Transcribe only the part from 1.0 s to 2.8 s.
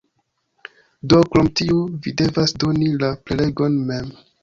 Do krom tiu, vi devas